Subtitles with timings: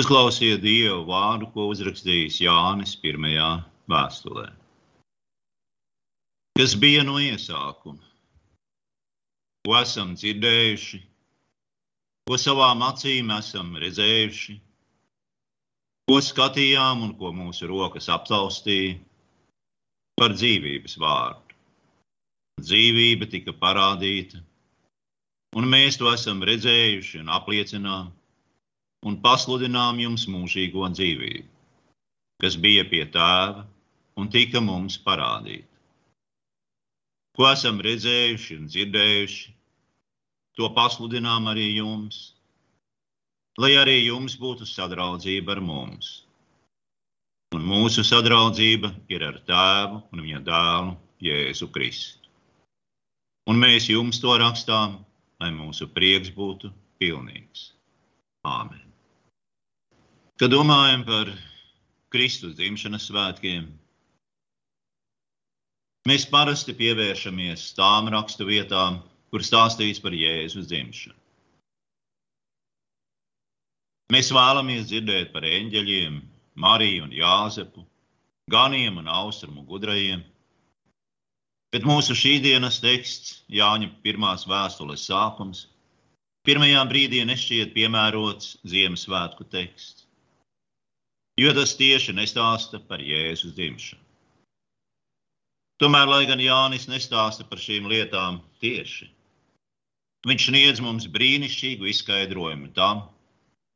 [0.00, 3.48] Uzklausiet Dievu vārdu, ko uzrakstījis Jānis pirmajā
[3.90, 4.46] vēstulē.
[6.56, 8.00] Kas bija no iesākuma,
[9.66, 11.00] ko esam dzirdējuši,
[12.30, 14.54] ko savām acīm esam redzējuši,
[16.08, 18.94] ko skatījām un ko mūsu rokas aptaustīja
[20.16, 21.58] par dzīvības vārdu.
[22.62, 24.40] Dzīvība tika parādīta,
[25.60, 28.08] un mēs to esam redzējuši un apliecinām
[29.06, 31.48] un pasludinām jums mūžīgo dzīvību,
[32.42, 33.64] kas bija pie tēva
[34.20, 35.68] un tika mums parādīta.
[37.36, 39.52] Ko esam redzējuši un dzirdējuši,
[40.58, 42.34] to pasludinām arī jums,
[43.60, 46.10] lai arī jums būtu sadraudzība ar mums.
[47.56, 50.92] Un mūsu sadraudzība ir ar tēvu un viņa dēlu
[51.24, 52.28] Jēzu Kristu.
[53.50, 55.00] Un mēs jums to rakstām,
[55.40, 57.70] lai mūsu prieks būtu pilnīgs.
[58.46, 58.89] Āmen!
[60.40, 61.28] Kad domājam par
[62.08, 63.66] Kristus dzimšanas svētkiem,
[66.08, 68.96] mēs parasti pievēršamies tām rakstu vietām,
[69.28, 71.18] kur stāstīts par Jēzus dzimšanu.
[74.16, 76.18] Mēs vēlamies dzirdēt par eņģeļiem,
[76.56, 77.84] Mariju un Jāzepu,
[78.48, 80.24] ganiem un austrumu gudrajiem,
[81.68, 85.66] bet mūsu šīsdienas teksts, Jāņa pirmās vēstules sākums,
[86.48, 90.06] pirmajā brīdī nešķiet piemērots Ziemassvētku teksts
[91.38, 94.02] jo tas tieši nestāsta par Jēzus dzimšanu.
[95.80, 99.08] Tomēr, lai gan Jānis nestāsta par šīm lietām tieši,
[100.28, 103.06] viņš sniedz mums brīnišķīgu izskaidrojumu tam,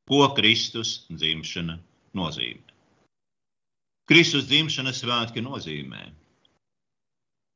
[0.09, 1.79] ko Kristus dzimšana
[2.19, 2.75] nozīmē.
[4.05, 6.03] Kristus dzimšanas svētki nozīmē,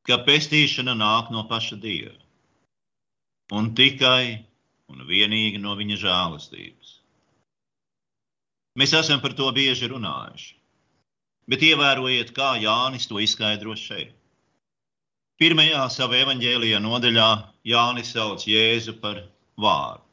[0.09, 2.17] ka pestīšana nāk no paša Dieva
[3.53, 4.45] un tikai
[4.89, 6.78] un vienīgi no viņa žēlastības.
[8.79, 10.53] Mēs esam par to bieži runājuši.
[11.51, 14.13] Bet ievērojiet, kā Jānis to izskaidro šeit.
[15.39, 17.29] Pirmajā savā evanģēlijā nodaļā
[17.71, 19.23] Jānis sauc Jēzu par
[19.65, 20.05] vārdu.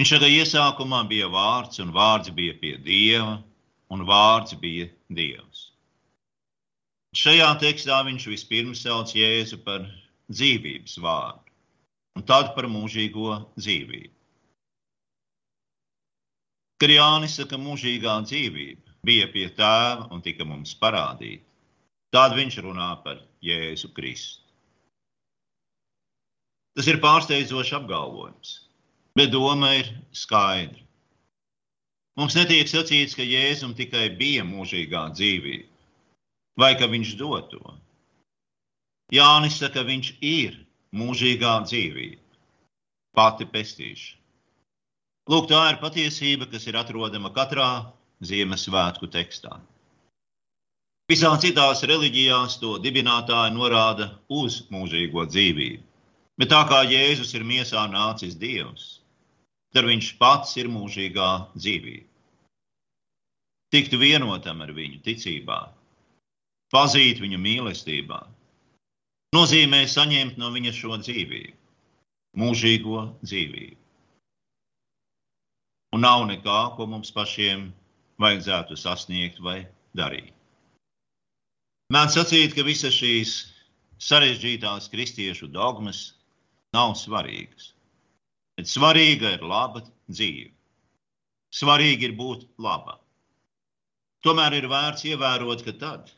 [0.00, 3.40] Viņš saka, iesākumā bija vārds, un vārds bija pie Dieva,
[3.92, 5.66] un vārds bija Dievs.
[7.16, 9.84] Šajā tekstā viņš vispirms sauc Jēzu par
[10.30, 11.52] dzīvības vārdu,
[12.16, 14.19] un tad par mūžīgo dzīvību.
[16.80, 21.44] Kad Jānis saka, mūžīgā dzīvība bija pie tēva un tika mums parādīta,
[22.14, 24.46] tad viņš runā par Jēzu Kristu.
[26.78, 28.52] Tas ir pārsteidzošs apgalvojums,
[29.18, 30.80] bet doma ir skaidra.
[32.16, 35.68] Mums netiek sacīts, ka Jēzum tikai bija mūžīgā dzīvība,
[36.60, 37.74] vai ka viņš dod to.
[39.12, 40.56] Jānis saka, ka viņš ir
[40.96, 42.40] mūžīgā dzīvība,
[43.16, 44.19] pati pestīšana.
[45.28, 47.92] Lūk, tā ir patiesība, kas ir atrodama katrā
[48.24, 49.58] Ziemassvētku tekstā.
[51.10, 54.06] Visās citās reliģijās to dibinātāji norāda
[54.40, 55.82] uz mūžīgo dzīvību.
[56.40, 58.86] Bet tā kā Jēzus ir miesā nācis Dievs,
[59.74, 62.06] tad viņš pats ir mūžīgā dzīvība.
[63.74, 65.58] Tikt vienotam ar viņu ticībā,
[66.72, 68.22] pazīt viņu mīlestībā,
[69.36, 71.54] nozīmē saņemt no viņa šo dzīvību,
[72.40, 73.89] mūžīgo dzīvību
[75.94, 77.70] un nav nekā, ko mums pašiem
[78.20, 79.64] vajadzētu sasniegt vai
[79.96, 80.34] darīt.
[81.90, 83.34] Mēdz sacīt, ka visas šīs
[84.00, 86.12] sarežģītās kristiešu dogmas
[86.76, 87.72] nav svarīgas.
[88.56, 90.52] Bet svarīga ir laba dzīve.
[91.50, 93.00] Svarīgi ir būt laba.
[94.22, 96.12] Tomēr ir vērts ievērot, ka tad,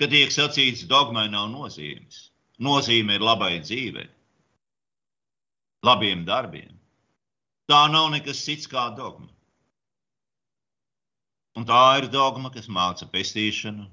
[0.00, 4.08] kad tiek sacīts, dogmai nav nozīmes, nozīme ir labai dzīvei,
[5.86, 6.79] labiem darbiem,
[7.70, 9.28] Tā nav nekas cits kā dogma.
[11.58, 13.84] Un tā ir dogma, kas māca pestīšanu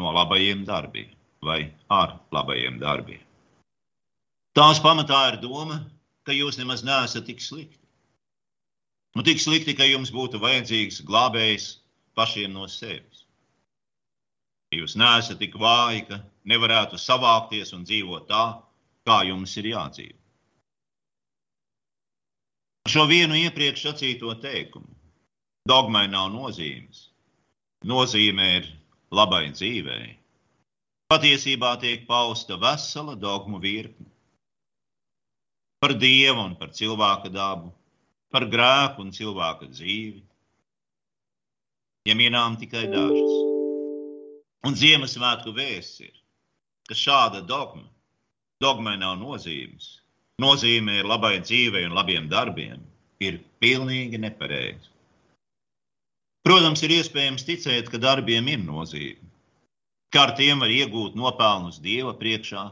[0.00, 1.10] no labajiem darbiem
[1.44, 1.58] vai
[1.92, 3.20] ar labajiem darbiem.
[4.56, 5.82] Tās pamatā ir doma,
[6.24, 7.80] ka jūs nemaz neesat tik slikti.
[9.16, 11.68] Nu, tik slikti, ka jums būtu vajadzīgs glābējs
[12.16, 13.26] pašiem no sevis.
[14.72, 18.44] Jūs neesat tik vāji, ka nevarētu savākties un dzīvot tā,
[19.04, 20.21] kā jums ir jādzīvo.
[22.90, 24.90] Šo vienu iepriekš sacīto teikumu.
[25.68, 27.04] Dogmai nav nozīmes.
[27.86, 28.66] Nozīme ir
[29.14, 30.16] labai dzīvei.
[31.12, 34.08] Patiesībā tiek pausta vesela dogmu virkne.
[35.82, 37.70] Par dievu un par cilvēka dabu,
[38.34, 40.22] par grēku un cilvēka dzīvi.
[42.08, 43.38] Ja minām tikai dažas.
[44.66, 46.14] Un Ziemassvētku vēsts ir,
[46.86, 47.86] ka šāda dogma,
[48.62, 50.01] dogmai nav nozīmes,
[50.42, 52.80] nozīme ir labai dzīvei un labiem darbiem,
[53.22, 54.90] ir pilnīgi nepareizi.
[56.42, 59.28] Protams, ir iespējams ticēt, ka darbiem ir nozīme,
[60.12, 62.64] ka ar tiem var iegūt nopelnus Dieva priekšā.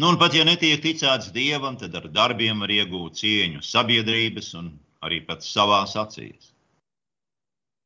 [0.00, 4.72] Nu, un pat ja netiek ticēts Dievam, tad ar darbiem var iegūt cieņu sabiedrības un
[5.04, 6.48] arī pat savās acīs.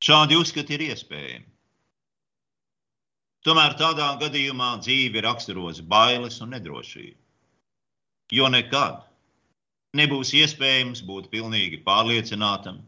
[0.07, 1.47] Šādi uzskati ir iespējami.
[3.47, 7.26] Tomēr tādā gadījumā dzīve raksturos bailes un nedrošība.
[8.35, 9.05] Jo nekad
[9.97, 12.81] nebūs iespējams būt pilnīgi pārliecinātam,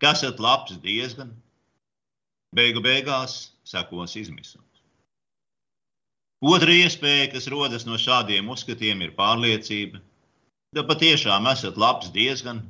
[0.00, 1.34] ka esat labs diezgan,
[2.56, 4.80] beigu beigās sekos izmisums.
[6.44, 10.00] Otra iespēja, kas rodas no šādiem uzskatiem, ir pārliecība,
[10.74, 12.60] ka patiešām esat labs diezgan,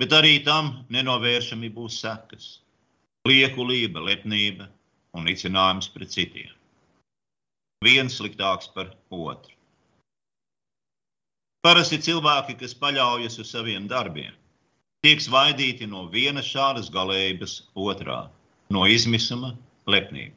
[0.00, 2.46] bet arī tam nenovēršami būs sekas-
[3.28, 4.68] liekulība, lepnība,
[5.14, 6.54] un nicinājums pret citiem.
[7.84, 9.53] Viens sliktāks par otru.
[11.64, 14.34] Parasti cilvēki, kas paļaujas uz saviem darbiem,
[15.04, 17.54] tiek svaidīti no vienas šādas galējības
[17.86, 18.18] otrā,
[18.68, 19.54] no izmisuma,
[19.88, 20.36] lepnība.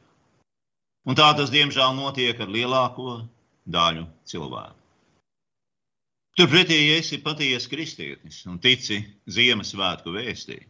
[1.08, 3.18] Un tā tas, diemžēl, notiek ar lielāko
[3.68, 4.76] daļu cilvēku.
[6.38, 10.68] Turpretī, ja esi patiesa kristietis un tici Ziemassvētku vēstījumu,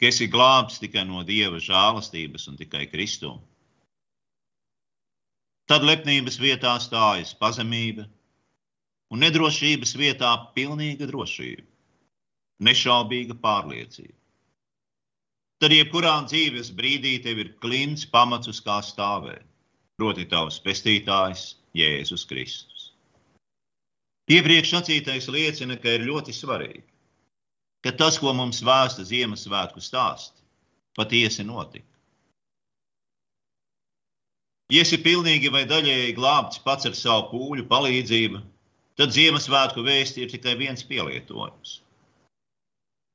[0.00, 3.34] ka esi glābts tikai no dieva žēlastības un tikai Kristū.
[5.70, 8.08] Tad lepnības vietā stājas pazemība,
[9.14, 11.62] un nedrošības vietā pilnīga drošība,
[12.66, 14.16] nešaubīga pārliecība.
[15.62, 19.44] Tad jebkurā dzīves brīdī tev ir klints pamats, uz kā stāvēt,
[20.00, 21.44] proti, tavs pestītājs
[21.78, 22.90] Jēzus Kristus.
[24.34, 26.82] Iepriekš sacītais liecina, ka ir ļoti svarīgi,
[27.86, 30.42] ka tas, ko mums vēsta Ziemassvētku stāsti,
[30.98, 31.86] patiesi notika.
[34.72, 38.42] Ja esi pilnīgi vai daļēji glābts pats ar savu pūļu palīdzību,
[38.98, 41.80] tad Ziemassvētku vēsti ir tikai viens pielietojums.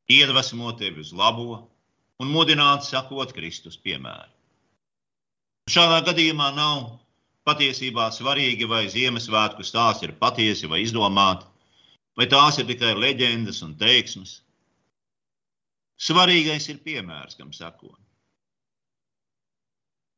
[0.09, 1.61] Iedvesmot tevi uz labo
[2.19, 4.31] un mudināt sakot Kristus piemēru.
[5.69, 6.97] Šādā gadījumā nav
[7.45, 11.45] patiesībā svarīgi, vai Ziemassvētku stāsts ir patiesi vai izdomāti,
[12.17, 14.39] vai tās ir tikai leģendas un teiksmes.
[15.99, 17.93] Svarīgais ir piemērs, kam sako.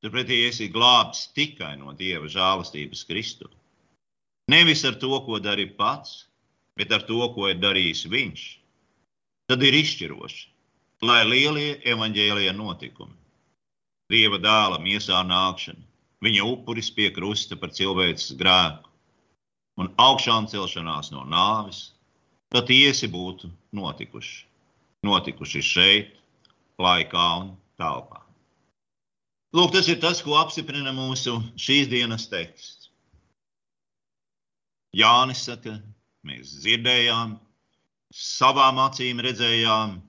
[0.01, 3.49] Turpretī esi glābts tikai no Dieva žēlastības Kristu.
[4.49, 6.25] Nevis ar to, ko dari pats,
[6.79, 8.43] bet ar to, ko ir darījis Viņš.
[9.51, 10.45] Tad ir izšķiroši,
[11.05, 13.17] lai lielie evaņģēlīja notikumi,
[14.11, 15.83] Dieva dēla miesā nākšana,
[16.25, 18.89] viņa upuris pie krusta par cilvēces grēku
[19.79, 21.93] un augšām celšanās no nāves,
[22.51, 24.51] patiesi būtu notikuši
[25.05, 26.11] notikuši šeit,
[26.81, 28.21] laikā un telpā.
[29.55, 32.80] Lūk, tas ir tas, ko apstiprina mūsu šīs dienas teksts.
[34.97, 35.77] Jānis saka,
[36.27, 37.37] mēs dzirdējām,
[38.11, 39.99] savām acīm redzējām,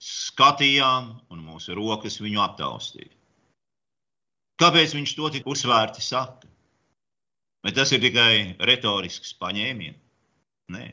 [0.00, 3.12] skatījām, un mūsu rokas viņu aptaustīja.
[4.60, 6.48] Kāpēc viņš to tik uzsvērti saka?
[7.64, 10.00] Vai tas ir tikai retorisks paņēmiens?
[10.70, 10.86] Nē.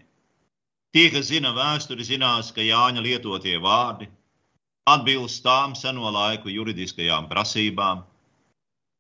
[0.96, 4.08] Tie, kas zina vēsturi, zinās, ka Jāņa lietotie vārdi
[4.88, 8.06] atbilst tām seno laiku juridiskajām prasībām,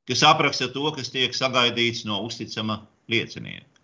[0.07, 3.76] kas apraksta to, kas tiek sagaidīts no uzticama liecinieka.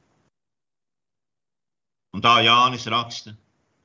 [2.13, 3.33] Un tā Jānis raksta,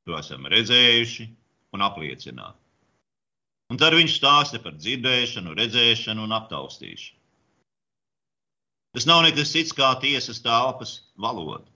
[0.05, 1.29] to esam redzējuši
[1.77, 2.61] un apliecināti.
[3.69, 7.17] Un tad viņš stāsta par dzirdēšanu, redzēšanu un aptaustīšanu.
[8.97, 11.67] Tas nav nekas cits kā tiesas telpas valoda.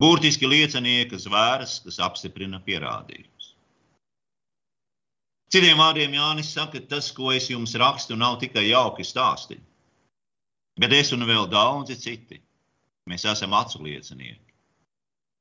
[0.00, 3.50] Burtiski liecinieka zvērs, kas apstiprina pierādījumus.
[5.50, 9.58] Citiem vārdiem Jānis saka, tas, ko es jums rakstu, nav tikai jauki stāsti,
[10.78, 12.42] bet es un vēl daudzi citi.
[13.06, 14.45] Mēs esam acu liecinieki.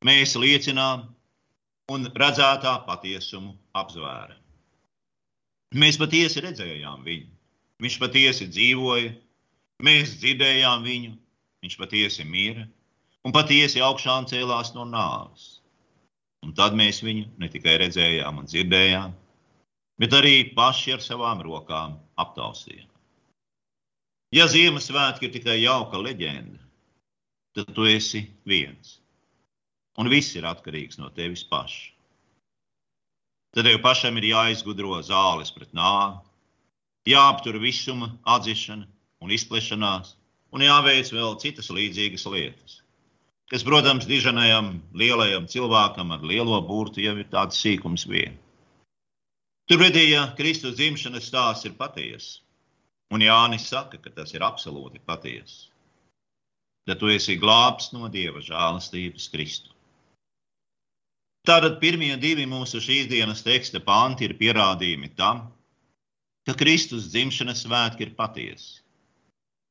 [0.03, 1.05] Mēs liecinām
[1.93, 4.41] un redzētā patiesumu apzvēram.
[5.75, 7.29] Mēs patiesi redzējām viņu.
[7.83, 9.11] Viņš patiesi dzīvoja,
[9.83, 11.11] mēs dzirdējām viņu,
[11.65, 12.63] viņš patiesi mīra
[13.25, 15.59] un patiesi augšām cēlās no nāves.
[16.45, 19.15] Un tad mēs viņu ne tikai redzējām un dzirdējām,
[19.99, 22.91] bet arī paši ar savām rokām aptausījām.
[24.35, 26.61] Ja Ziemassvētki ir tikai jauka leģenda,
[27.55, 28.99] tad tu esi viens.
[30.01, 31.91] Un viss ir atkarīgs no tevis paša.
[33.55, 36.17] Tad tev pašam ir jāizgudro zāles pret nāvi,
[37.07, 38.89] jāaptur visuma atzīšana
[39.23, 40.17] un izplešanās,
[40.51, 42.81] un jāveic vēl citas līdzīgas lietas
[43.51, 48.37] kas, protams, diženajam lielajam cilvēkam ar lielo burtu jau ir tāds sīkums vien.
[49.69, 52.41] Turpretī, ja Kristus dzimšanas stāsts ir patiesa,
[53.13, 55.69] un Jānis saka, ka tas ir absolūti patiesa,
[56.85, 59.73] tad tu esi glābts no Dieva žēlastības Kristu.
[61.45, 65.43] Tātad pirmie divi mūsu šīs dienas teksta panti ir pierādījumi tam,
[66.45, 68.79] ka Kristus dzimšanas svētki ir patiesi,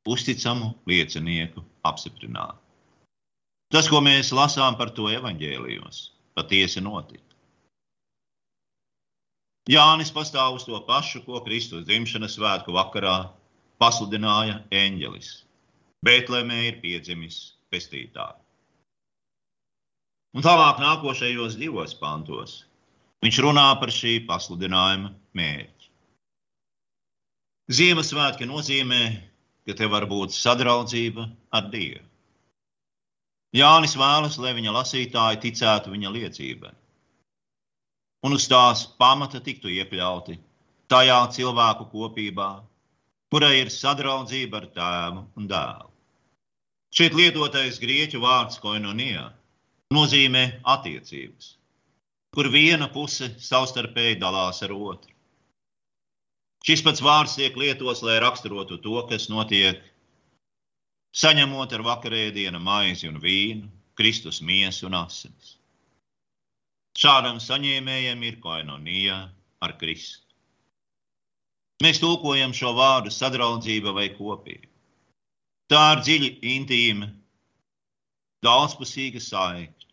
[0.07, 2.61] uzticamu liecinieku apstiprināt.
[3.75, 5.99] Tas, ko mēs lasām par to evaņģēlijos,
[6.39, 7.27] patiesi notika.
[9.71, 13.17] Jānis pastāv uz to pašu, ko Kristus dzimšanas svētku vakarā
[13.83, 15.35] pasludināja eņģelis.
[16.07, 18.44] Betlēmē ir piedzimis pestītājs.
[20.35, 22.65] Un tālāk, nākošajos divos pantos,
[23.23, 25.91] viņš runā par šī pasludinājuma mērķi.
[27.71, 29.03] Ziemassvētki nozīmē,
[29.65, 32.03] ka te var būt sadraudzība ar Dievu.
[33.55, 36.73] Jānis vēlas, lai viņa lasītāji ticētu viņa liecībai,
[38.27, 40.35] un uz tās pamata tiktu iekļauti
[40.91, 42.51] tajā cilvēku kopībā,
[43.31, 45.89] kurai ir sadraudzība ar tēvu un dēlu.
[46.95, 49.29] Šeit lietotais grieķu vārds koinonijā
[49.95, 51.55] nozīmē attiecības,
[52.35, 55.13] kur viena puse savstarpēji dalās ar otru.
[56.65, 59.83] Šis pats vārds tiek lietots, lai raksturotu to, kas notiek,
[61.15, 65.59] saņemot ar vakarēdienu maizi un vīnu, Kristus miesu un asinis.
[66.99, 69.19] Šādam saņēmējam ir koinonija
[69.63, 70.25] ar Kristu.
[71.83, 74.71] Mēs tulkojam šo vārdu sadraudzība vai kopība.
[75.69, 77.09] Tā ir dziļi intīma,
[78.45, 79.84] daudzpusīga saikne.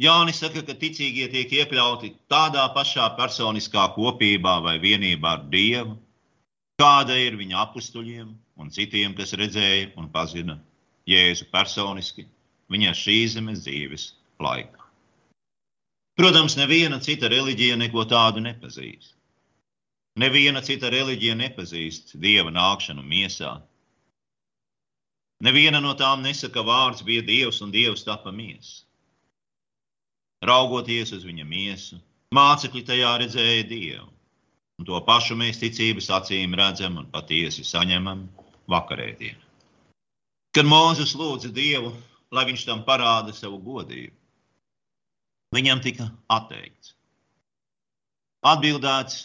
[0.00, 5.98] Jānis saka, ka ticīgie tiek iekļauti tādā pašā personiskā kopībā vai vienībā ar Dievu,
[6.80, 10.56] kāda ir viņa apstuļiem un citiem, kas redzēja un pazina
[11.10, 12.24] Jēzu personiski
[12.72, 14.06] viņa šīs zemes dzīves
[14.40, 14.88] laikā.
[16.16, 19.14] Protams, neviena cita reliģija neko tādu nepazīst.
[20.20, 23.58] Neviena cita reliģija nepazīst dieva nākšanu miesā.
[25.44, 28.84] Neviena no tām nesaka, ka vārds bija dievs un dievs tapa miesa.
[30.40, 31.98] Raugoties uz viņa miesu,
[32.36, 34.06] mācekļi tajā redzēja Dievu.
[34.80, 38.22] Un to pašu mēs ticības acīm redzam un patiesi saņemam
[38.72, 39.42] vakarēdienā.
[40.56, 41.92] Kad Mozus lūdza Dievu,
[42.32, 44.16] lai viņš tam parāda savu godību,
[45.54, 46.94] viņam tika atteikts.
[48.40, 49.20] Atbildēts,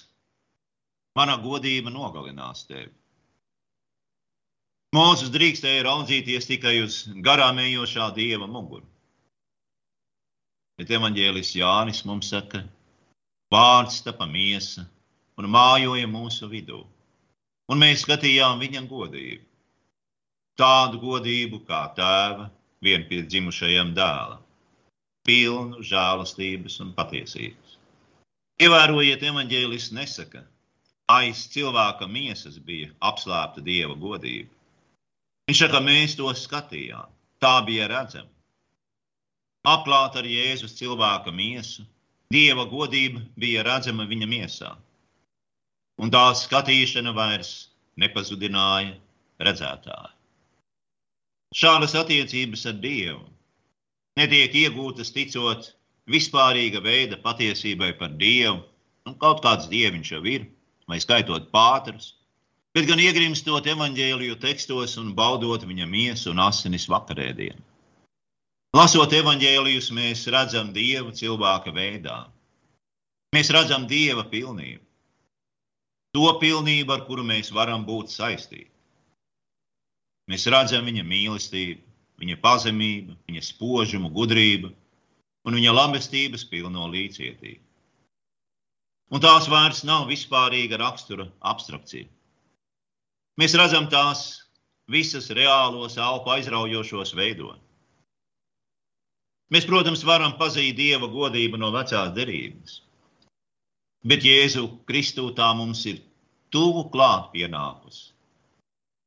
[1.15, 2.91] mana godība nogalinās tevi.
[4.95, 8.85] Mūzis drīkstēja raudzīties tikai uz garām ejošā dieva muguru.
[10.75, 12.59] Bet evanģēlis Jānis mums saka,
[13.53, 14.83] vārds tapa miesa
[15.39, 16.81] un mājoja mūsu vidū.
[17.71, 19.45] Un mēs skatījām viņa godību.
[20.59, 22.49] Tādu godību kā tēva
[22.85, 24.43] vienpiedzimušajam dēlam,
[25.27, 27.79] pilnu žēlastības un patiesības.
[28.61, 30.43] Ievērojiet, evanģēlis nesaka,
[31.11, 34.51] aiz cilvēka miesas bija apslēpta dieva godība.
[35.47, 37.11] Viņš saka, mēs to skatījām,
[37.43, 38.34] tā bija redzama
[39.69, 41.85] apklāta ar Jēzus cilvēka miesu,
[42.33, 44.71] Dieva godība bija redzama viņa miesā.
[46.01, 47.69] Un tā skatīšana vairs
[48.01, 48.95] nepazudināja
[49.45, 50.11] redzētāju.
[51.55, 53.21] Šādas attiecības ar Dievu
[54.19, 55.69] netiek iegūtas ticot
[56.11, 58.57] vispārīga veida patiesībai par Dievu,
[59.05, 60.49] un nu, kaut kāds dieviņš jau ir,
[60.89, 62.15] vai skaitot pātrus,
[62.75, 67.61] bet gan iegrimstot evaņģēliju tekstos un baudot viņa miesu un asinis vakarēdienu.
[68.75, 72.25] Lasot evaņģēlijus, mēs redzam Dievu cilvēka veidā.
[73.31, 74.81] Mēs redzam Dieva pilnību.
[76.15, 78.67] To pilnību, ar kuru mēs varam būt saistīti.
[80.27, 81.79] Mēs redzam viņa mīlestību,
[82.19, 84.73] viņa pazemību, viņa spožumu, gudrību
[85.47, 87.63] un viņa labestības pilno līdzjūtību.
[89.15, 92.09] Un tās vairs nav vispārīga rakstura abstrakcija.
[93.39, 94.49] Mēs redzam tās
[94.91, 97.64] visas reālos, elpu aizraujošos veidos.
[99.53, 102.79] Mēs, protams, varam pazīt Dieva godību no vecās derības,
[104.01, 106.01] bet Jēzu Kristu tā mums ir
[106.53, 108.11] tuvu klāt pienākusi.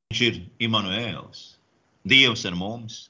[0.09, 1.43] Viņš ir Imants,
[2.09, 3.09] Dievs ar mums,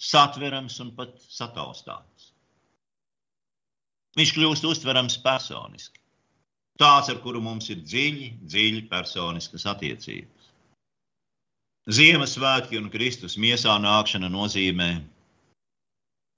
[0.00, 2.32] satverams un pat sataustāms.
[4.18, 6.00] Viņš kļūst uztverams personiski,
[6.80, 10.50] tāds, ar kuru mums ir dziļi, dziļi personiskas attiecības.
[11.92, 14.90] Ziemassvētki un Kristus miesā nākšana nozīmē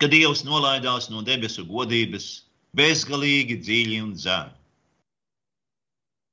[0.00, 2.28] ka Dievs nolaidās no debesu godības
[2.74, 4.54] bezgalīgi dziļi un zemi.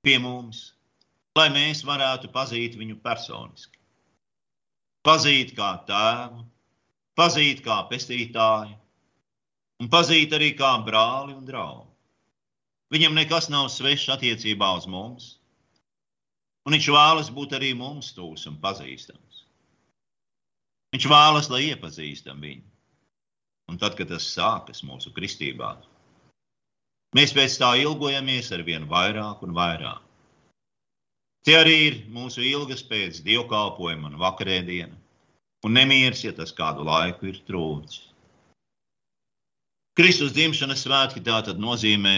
[0.02, 0.72] Pie mums,
[1.38, 3.78] lai mēs varētu pazīt viņu personiski.
[5.06, 6.42] Pazīt kā tēvu,
[7.18, 8.74] pazīt kā pestītāju,
[9.82, 11.90] un pazīt arī kā brāli un draugu.
[12.92, 15.30] Viņam nekas nav svešs attiecībā uz mums,
[16.66, 19.46] un viņš vēlas būt arī mums tūs un pazīstams.
[20.92, 22.71] Viņš vēlas, lai iepazīstam viņu
[23.72, 25.74] un tad, kad tas sākas mūsu kristībā,
[27.16, 30.04] mēs pēc tā ilgojamies ar vien vairāk un vairāk.
[31.48, 34.94] Tie arī ir mūsu ilgas pēc dievkalpojuma un vakarēdiena,
[35.66, 38.12] un nemieris, ja tas kādu laiku ir trūcis.
[39.98, 42.18] Kristus dzimšanas svētki tā tad nozīmē,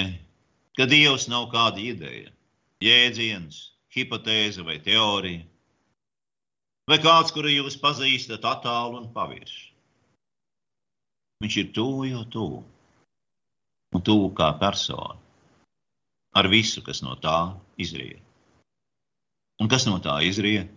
[0.77, 2.29] ka Dievs nav kāda ideja,
[2.83, 3.59] jēdziens,
[3.95, 5.45] hipotēze vai teorija,
[6.89, 9.72] vai kāds, kuru jūs pazīstat attālu un pavirši.
[11.43, 12.61] Viņš ir tuvu jau tuvu,
[13.93, 15.17] un tuvu kā persona,
[16.39, 18.21] ar visu, kas no tā izriet.
[19.59, 20.71] Un kas no tā izriet?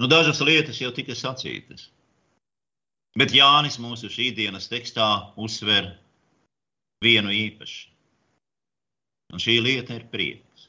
[0.00, 1.86] Nu, dažas lietas jau tika sacītas.
[3.18, 5.92] Bet Jānis mūsu šīs dienas tekstā uzsver
[7.04, 7.90] vienu īpašu.
[9.32, 10.68] Un šī lieta ir prieks.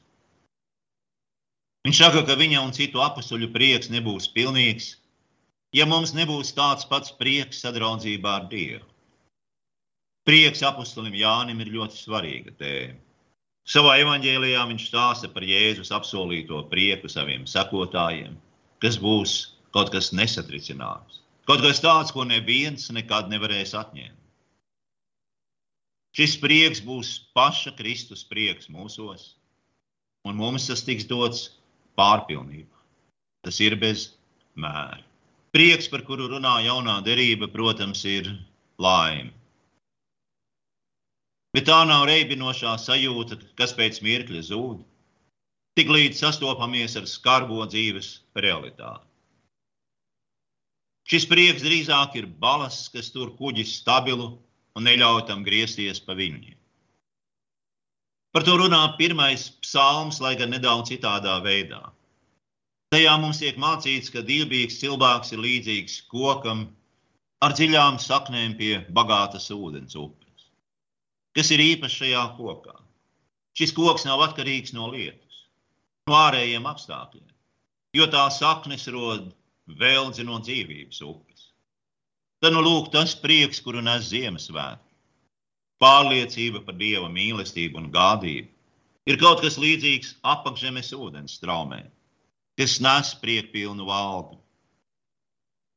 [1.84, 4.94] Viņš saka, ka viņa un citu apstuļu prieks nebūs pilnīgs,
[5.74, 8.86] ja mums nebūs tāds pats prieks sadraudzībā ar Dievu.
[10.24, 13.00] Prieks apustulim Jānim ir ļoti svarīga tēma.
[13.68, 18.34] Savā evanģēlijā viņš stāsta par Jēzus apsolīto prieku saviem sekotājiem,
[18.80, 19.36] kas būs
[19.72, 24.20] kaut kas nesatricināms, kaut kas tāds, ko neviens nekad nevarēs atņemt.
[26.14, 29.32] Šis prieks būs paša Kristus prieks mūsos,
[30.28, 31.48] un mums tas tiks dots
[31.98, 32.84] pārpilnībā.
[33.44, 34.12] Tas ir bez
[34.54, 35.02] mēra.
[35.54, 38.32] Prieks, par kuru runā jaunā derība, protams, ir
[38.82, 39.30] laime.
[41.54, 44.82] Bet tā nav reibinošā sajūta, kas pēc mirkļa zūd,
[45.78, 49.06] tik līdz sastopamies ar skarbo dzīves realitāti.
[51.06, 54.32] Šis prieks drīzāk ir balasts, kas tur kuģis stabilu
[54.74, 56.58] un neļauj tam griezties pa viņiem.
[58.34, 61.93] Par to runā pirmais psalms, lai gan nedaudz citādā veidā.
[62.92, 66.66] Tajā mums tiek mācīts, ka dievbijīgs cilvēks ir līdzīgs kokam
[67.44, 70.48] ar dziļām saknēm pie bagātas ūdens upes.
[71.34, 72.76] Kas ir īpašs šajā kokā?
[73.58, 75.44] Šis koks nav atkarīgs no lietus,
[76.08, 77.34] no ārējiem apstākļiem,
[77.98, 79.28] jo tā saknes rod
[79.80, 81.50] vēldzi no dzīvības upes.
[82.42, 84.90] Tad nu lūk tas prieks, kuru nes Ziemassvētki.
[85.82, 91.82] Pārliecība par Dieva mīlestību un gādību ir kaut kas līdzīgs apakšzemes ūdens straumē,
[92.58, 94.38] kas nes priekpilnu valdu.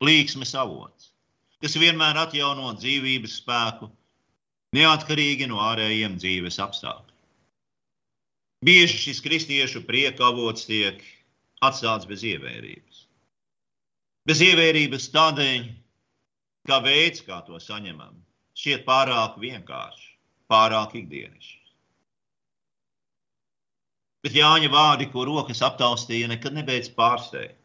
[0.04, 1.12] Līksmes avots,
[1.64, 3.90] kas vienmēr atjauno dzīvības spēku,
[4.78, 7.16] neatkarīgi no ārējiem dzīves apstākļiem.
[8.66, 11.02] Bieži šis kristiešu prieka avots tiek
[11.66, 13.04] atstāts bez ievērības.
[14.28, 15.68] Bez ievērības tādēļ,
[16.68, 18.18] kā veids, kā to saņemam,
[18.58, 20.10] šķiet pārāk vienkārši,
[20.52, 21.67] pārāk ikdienišs.
[24.28, 27.56] Bet Jāņa vārdi, ko rokas aptaustīja, nekad nebeidz pārsteigt.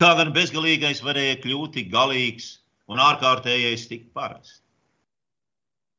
[0.00, 2.46] Kā gan bezgalīgais varēja kļūt tik galīgs
[2.88, 4.62] un ārkārtējais tik parasts.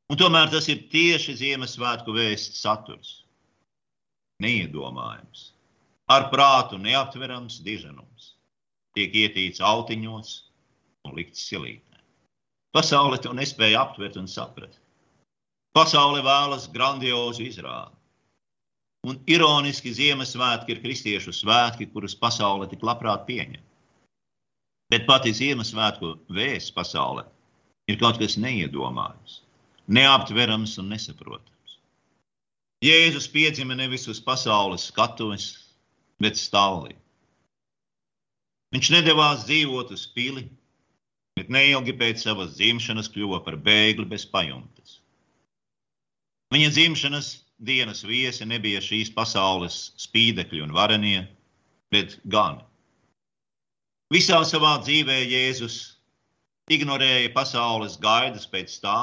[0.09, 3.13] Un tomēr tas ir tieši Ziemassvētku vēsts saturs.
[4.41, 5.45] Neiedomājams,
[6.09, 8.33] ar prātu neaptverams diženums,
[8.97, 10.35] tiek ietīts autiņos
[11.05, 11.85] un likts silīt.
[12.73, 14.81] Pasaule to nespēja aptvert un saprast.
[15.77, 18.00] Pasaule vēlas grandiozu izrādi.
[19.07, 23.61] Un ironiski Ziemassvētki ir kristiešu svētki, kurus pasaule tik labprāt pieņem.
[24.93, 27.25] Bet pati Ziemassvētku vēsts pasaulē
[27.89, 29.39] ir kaut kas neiedomājams,
[29.89, 31.79] neaptverams un nesaprotams.
[32.85, 35.49] Jēzus piedzima nevis uz pasaules skatuves,
[36.21, 36.93] bet stāvlī.
[38.71, 40.45] Viņš nedavās dzīvot uz pili,
[41.35, 44.99] bet neilgi pēc savas dzimšanas kļuva par bēgli bez pajumtes.
[46.53, 51.21] Viņa dzimšanas dienas viesi nebija šīs pasaules spīdekļi un varenie,
[51.93, 52.61] bet gan.
[54.11, 55.77] Visā savā dzīvē Jēzus
[56.71, 58.97] ignorēja pasaules gaidas pēc tā,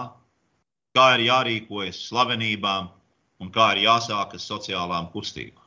[0.97, 2.91] kā ir jārīkojas slavenībām
[3.39, 5.65] un kā ir jāsākas sociālām kustībām.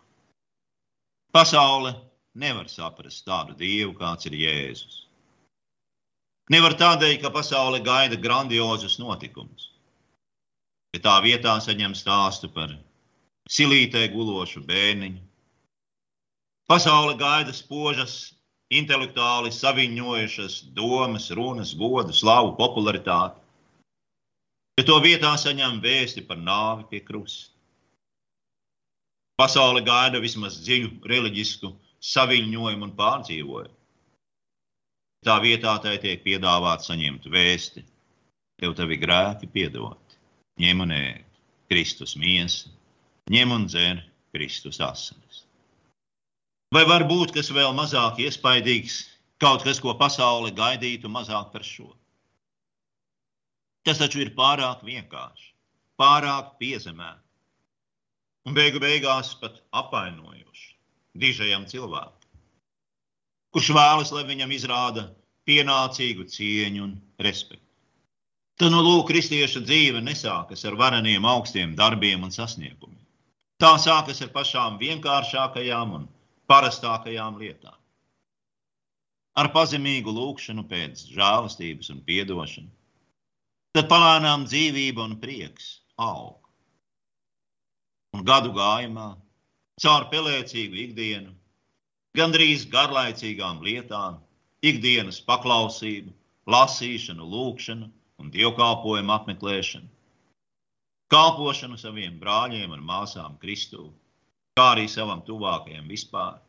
[1.31, 1.95] Pasaule
[2.35, 5.05] nevar saprast tādu dievu, kāds ir Jēzus.
[6.51, 9.69] Nevar tādēļ, ka pasaule gaida grandiozus notikumus.
[10.95, 12.73] Ja tā vietā saņem stāstu par
[13.49, 15.21] silītē gulošu bērniņu.
[16.71, 18.33] Pasaule gaida spožas,
[18.71, 23.39] intelektuāli saviņojušas domas, runas, godu, slavu, popularitāti.
[24.79, 27.51] Ja to vietā saņem vēsti par nāvi pie krusta.
[29.39, 31.71] Pasaule gaida vismaz dziļu reliģisku
[32.11, 33.77] saviņojumu un pārdzīvojumu.
[35.25, 37.83] Tā vietā tai tiek piedāvāts saņemt vēsti.
[38.61, 40.10] Tev tavi grēki piedot,
[40.59, 41.39] ņem un ēd
[41.71, 42.69] Kristus miesa,
[43.31, 44.01] ņem un dzer
[44.35, 45.45] Kristus asinis.
[46.71, 49.01] Vai var būt kas vēl mazāk iespaidīgs,
[49.43, 51.89] kaut kas, ko pasaule gaidītu mazāk par šo?
[53.87, 55.51] Tas taču ir pārāk vienkārši,
[55.99, 57.27] pārāk piezemēti
[58.47, 60.69] un beigu beigās pat apvainojoši
[61.21, 62.29] dižajam cilvēkam,
[63.53, 65.09] kurš vēlas, lai viņam izrāda
[65.49, 67.60] pienācīgu cieņu un respektu.
[68.59, 72.99] Tad, nu, lūk, kristieša dzīve nesākas ar vareniem augstiem darbiem un sasniegumiem.
[73.61, 76.07] Tā sākas ar pašām vienkāršākajām un
[76.49, 77.77] parastākajām lietām.
[79.37, 82.71] Ar pazemīgu lūgšanu pēc žēlastības un piedošanu.
[83.77, 86.49] Tad palānām dzīvība un prieks aug.
[88.11, 89.13] Un gadu gājumā,
[89.79, 91.31] caur pelēcīgu ikdienu,
[92.17, 94.19] gandrīz garlaicīgām lietām,
[94.61, 96.11] ikdienas paklausību,
[96.51, 97.87] lasīšanu, lūgšanu
[98.21, 99.89] un dievkalpojumu apmeklēšanu,
[101.11, 103.89] kalpošanu saviem brāļiem un māsām Kristū,
[104.57, 106.39] kā arī savam tuvākajam vispār.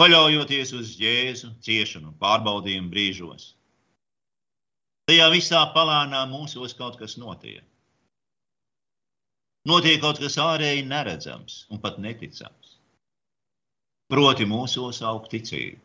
[0.00, 3.52] Paļaujoties uz Jēzu ciešanu un pārbaudījumu brīžos,
[5.06, 7.62] tajā visā palānā mūsos kaut kas notiek.
[9.68, 12.74] Notiek kaut kas ārēji neredzams un pat neticams.
[14.12, 15.80] Proti, mūsos aug ticība,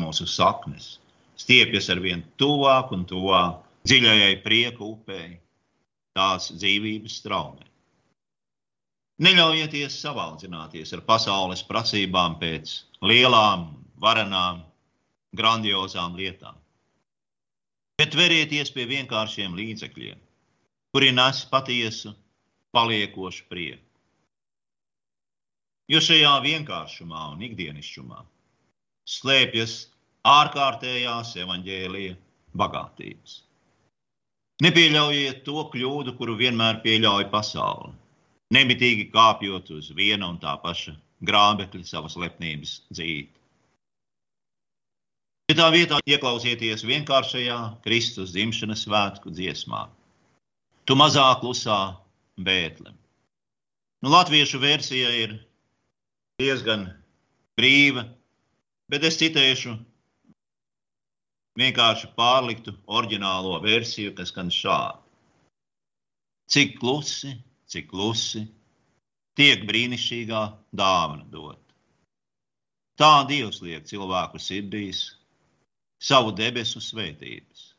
[0.00, 0.96] mūsu saknes,
[1.40, 5.38] stiepjas ar vien tuvāk un tuvāk dziļajai prieku upei,
[6.16, 7.66] tās dzīvības straumē.
[9.20, 12.72] Neļaujieties savaldzināties ar pasaules prasībām pēc
[13.04, 13.66] lielām,
[14.00, 14.62] varenām,
[15.36, 16.56] grandiozām lietām.
[18.00, 20.16] Bet verieties pie vienkāršiem līdzekļiem,
[20.94, 22.14] kuri nes patiesu,
[22.72, 23.84] paliekošu prieku.
[25.90, 28.22] Jo šajā vienkāršumā un ikdienišķumā
[29.10, 29.74] slēpjas
[30.28, 32.16] ārkārtējās evaņģēlīja
[32.60, 33.40] bagātības.
[34.60, 37.94] Nepieļaujiet to kļūdu, kuru vienmēr pieļauj pasaule.
[38.52, 40.92] Nemitīgi kāpjot uz viena un tā paša
[41.24, 43.30] grābekļa savas lepnības dzīvi.
[45.50, 49.86] Ja tā vietā ieklausieties vienkāršajā Kristus dzimšanas svētku dziesmā,
[50.86, 51.96] tu mazā klusā
[52.38, 52.94] bētlem.
[54.00, 55.34] Nu, latviešu versija ir
[56.40, 56.86] diezgan
[57.58, 58.06] brīva,
[58.92, 59.74] bet es citēšu
[61.60, 65.00] vienkārši pārliktu oriģinālo versiju, kas skan šādi.
[66.50, 67.34] Cik klusi,
[67.70, 68.46] cik klusi
[69.38, 70.42] tiek brīnišķīgā
[70.76, 71.60] dāvana dot.
[73.00, 75.04] Tā Dievs liek cilvēku sirdīs
[76.00, 77.70] savu debesu svētības.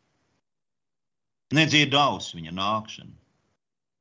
[1.54, 3.14] Nedzird aus viņa nākšanu,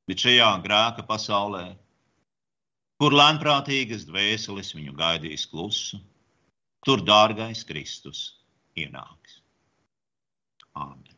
[0.08, 1.64] bet šajā grēka pasaulē,
[3.00, 5.98] kur lēnprātīgas dvēseles viņu gaidīs klusu,
[6.86, 8.22] tur dārgais Kristus
[8.78, 9.39] ienāks.
[10.74, 11.09] on